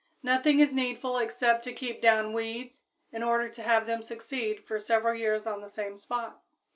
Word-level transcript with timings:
Nothing 0.23 0.59
is 0.59 0.73
needful 0.73 1.19
except 1.19 1.63
to 1.65 1.73
keep 1.73 2.01
down 2.01 2.33
weeds 2.33 2.81
in 3.11 3.21
order 3.21 3.49
to 3.49 3.61
have 3.61 3.85
them 3.85 4.01
succeed 4.01 4.65
for 4.65 4.79
several 4.79 5.13
years 5.13 5.45
on 5.45 5.61
the 5.61 5.69
same 5.69 5.95
spot. 5.95 6.41